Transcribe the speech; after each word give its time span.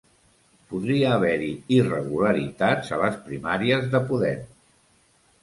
Podria 0.69 1.11
haver-hi 1.17 1.49
irregularitats 1.75 2.91
a 2.97 3.01
les 3.03 3.21
primàries 3.29 3.87
de 3.95 4.03
Podem 4.11 4.43